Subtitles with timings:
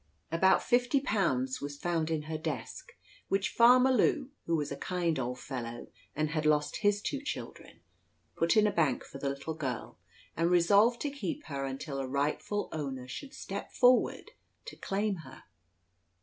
[0.31, 2.93] About fifty pounds was found in her desk,
[3.27, 7.81] which Farmer Lew, who was a kind old fellow and had lost his two children,
[8.35, 9.99] put in bank for the little girl,
[10.35, 14.31] and resolved to keep her until a rightful owner should step forward
[14.65, 15.43] to claim her.